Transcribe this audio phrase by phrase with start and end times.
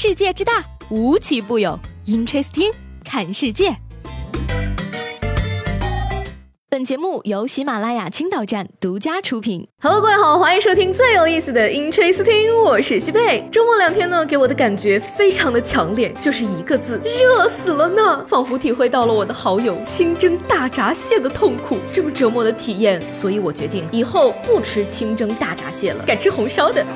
[0.00, 1.76] 世界之大，无奇不有。
[2.06, 2.72] Interesting，
[3.04, 3.76] 看世界。
[6.70, 9.66] 本节目由喜马拉雅青岛站独家出品。
[9.82, 13.44] Hello，各位好，欢迎收听最有意思的 Interesting，我是西贝。
[13.50, 26.86] 周末两天呢，给我的感觉非常的强烈，就是一个字，热死了呢，仿佛体会到了我的好友清蒸大闸蟹的痛苦，这么折磨的体验，所以我决定以后不吃清蒸大闸蟹了，改吃红烧的。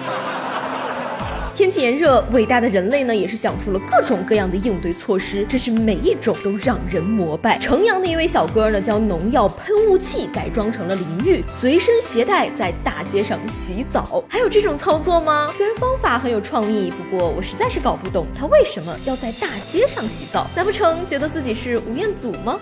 [1.55, 7.59] 天气炎热，伟大的人类呢也是想出了各种各样的应对措施，真是每一种都让人膜拜。
[7.59, 14.25] 城阳的一位小哥呢，将农药喷雾器改装成了淋浴，随身携带在大街上洗澡。
[14.29, 15.53] 还有这种操作吗？
[15.55, 20.47] 虽然方法很有创意，不过我实在是搞不懂他为什么要在大街上洗澡？
[20.57, 22.59] 难不成觉得自己是吴彦祖吗？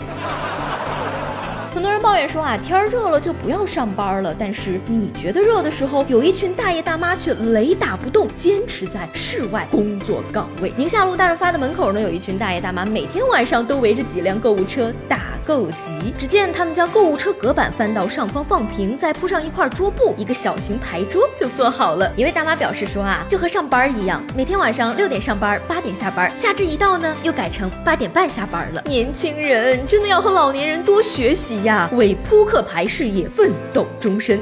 [1.73, 4.35] 很多人抱怨说啊，天热了就不要上班了。
[4.37, 10.73] 但是你觉得热的时候，有一群大爷大妈却雷打不动，坚持在室外工作岗位。
[10.77, 15.30] 宁夏路大润发的门口呢，有一群大爷大妈，每天晚上都围着几辆购物车打。
[15.47, 22.13] 够急，只见他们将购物车隔板翻到上方放平，再铺上一块桌布，一个小型牌桌就做好了。
[22.17, 28.83] 一位大妈表示说啊，就和上班一样，每天晚上六点上班，八点下班，夏至一到呢，又改成八点半下班了。
[28.87, 34.41] 年轻人真的要和老年人多学习呀，为扑克牌事业奋斗终身。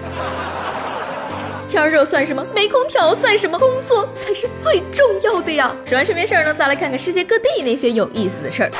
[1.68, 2.44] 天热算什么？
[2.54, 3.58] 没空调算什么？
[3.58, 5.70] 工作才是最重要的呀！
[5.84, 8.70] 说完身边事儿呢，再来看看世界各地那些有意思的事儿。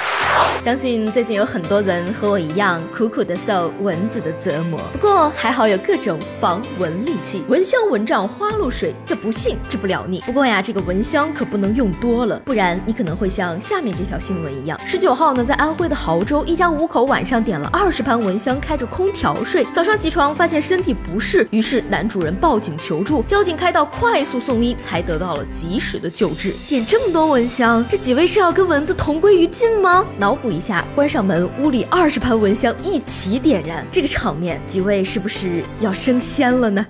[0.63, 4.81] 相信最近有很多人和我一样，苦苦的受蚊子的折磨。
[4.91, 10.21] 不过还好有各种防蚊利器，蚊香蚊帐花露水，这不信治不了你。
[10.23, 14.81] 不过呀，这个蚊香可不能用多了，不然你可能会像下面这条新闻一样。
[14.87, 22.78] 十九号呢，在安徽的亳州，一家五口晚上点了二十盘蚊香，开着空调睡，早上起床发现身体不适，于是男主人报警。
[22.79, 26.53] 求助，交警开道，快速送医，才得到了及时的救治。
[26.69, 30.05] 点这么多蚊香，这几位是要跟蚊子同归于尽吗？
[30.19, 36.87] 脑补一下，关上门，屋里二十盘蚊香一起点燃，这个场面，几位是不是要升仙了呢？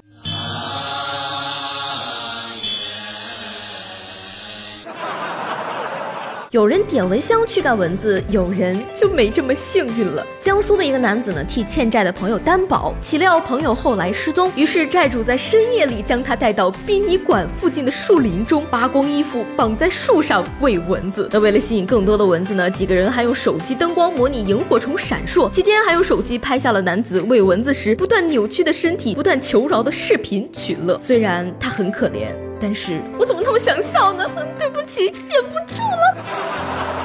[6.50, 10.26] 有人点蚊香驱赶蚊子，有人就没这么幸运了。
[10.40, 21.28] 江苏的一个男子呢，替欠债的朋友担保，岂料朋友后来失踪，于是债主在深夜里将他带到殡仪馆附近的树林中，扒光衣服绑在树上喂蚊子。
[21.30, 30.98] 那为了吸引更多的蚊子呢，几个人还用手机灯光模拟萤火虫闪烁，期间还用手机拍下了男子喂蚊子时不断扭曲的身体、不断求饶的视频取乐。
[30.98, 32.47] 虽然他很可怜。
[32.60, 34.24] 但是我怎么那么想笑呢？
[34.58, 36.97] 对不起，忍不住了。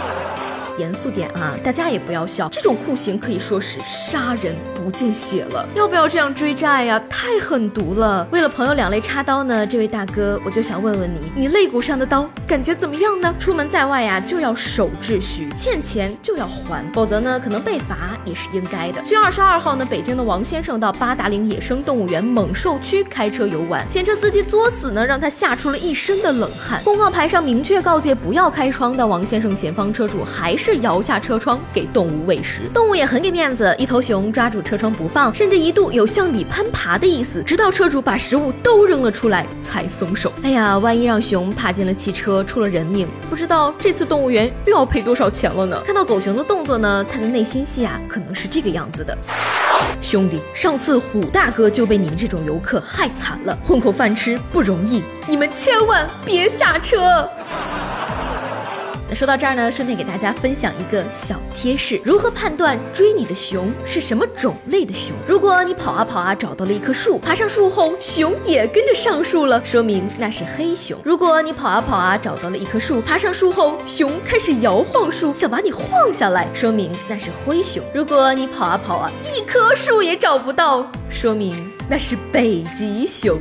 [0.78, 5.67] 严肃点啊，大家也不要笑，这种酷刑可以说是杀人不见血了。
[5.75, 7.01] 要不要这样追债呀？
[7.09, 8.28] 太狠毒了！
[8.31, 13.34] 为了朋友两肋插刀呢，这位大哥，我就想问问你，你肋骨上的刀感觉怎么样呢？
[13.39, 19.01] 出门在外呀，就要守秩序，欠钱就要还，否则呢，可能被罚也是应该的。
[19.03, 26.81] 七月二十二号呢，北京的王先生到八达岭野生动物园猛兽区开车游玩，前车司机作死呢，让他吓出了一身的冷汗。
[26.84, 30.62] 公告牌上明确告诫不要开窗的王先生前方车主还是。
[30.63, 40.31] 是摇下车窗给动物喂食，动物也很给面子，一头熊抓住车窗不放，甚至一度有向里攀爬的意思，直到车主把食物都扔了出来才松手。
[40.41, 45.84] 哎呀，万一让熊爬进了汽车，出了人命，不知道这次动物园又要赔多少钱了呢？
[45.85, 49.18] 看到狗熊的动作呢，他的内心戏啊，可能是这个样子的：
[50.02, 57.29] 兄弟，上次虎大哥就被你们这种游客害惨了，混口饭吃不容易，你们千万别下车。
[59.13, 65.16] 说到这儿呢，顺便给大家分享一个小贴士：如何判断追你的熊是什么种类的熊？
[65.28, 83.40] 如果你跑啊跑啊找到了一棵树，爬上树后熊也跟着上树了，说明那是黑熊；如果你跑啊跑啊找到了一棵树，爬上树后熊开始摇晃树，想把你晃下来，说明那是灰熊；如果你跑啊跑啊一棵树也找不到，说明那是北极熊。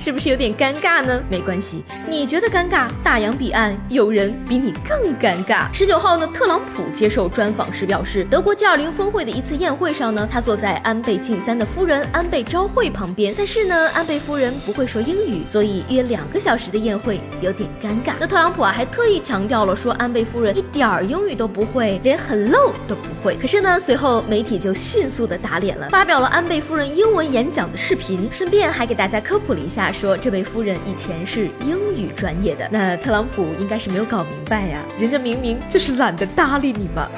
[0.00, 1.22] 是不是有点尴尬呢？
[1.28, 5.66] 没关系，你觉得尴尬，大洋彼岸有人比你更尴尬。
[5.74, 18.14] 十九号呢，特朗普接受专访时表示，德国 G20 峰会的一次宴会上呢，他坐在安倍晋三的夫人安倍昭惠旁边，但是呢，安倍夫人不会说英语，所以约两个小时的宴会有点尴尬。
[18.18, 23.36] 那特朗普啊，还特意强调了说，安倍夫人一点儿英语都不会，连 hello 都不会。
[23.36, 29.89] 可是呢，随后媒体就迅速的打脸了，发表了安倍夫人英文演讲的视频，顺便还给大家科普了一下。
[29.92, 37.08] 说这位夫人以前是英语专业的，那特朗普应该是没有搞明白呀，人家明明就是懒得搭理你嘛。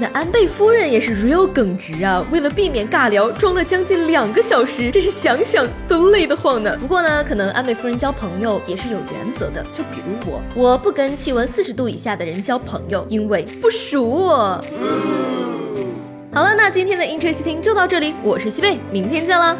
[0.00, 6.76] 那安倍夫人也是 real 耿直啊，为了避免尬聊，装了将近两个小时，真是想想都累得慌呢。
[6.78, 14.28] 不过呢，可能安倍夫人交朋友也是有原则的，就比如我，我不跟气温四十度以下的人交朋友，因为不熟。
[16.32, 19.58] 好了，那今天的 Interesting 就到这里，我是西贝，明天见了。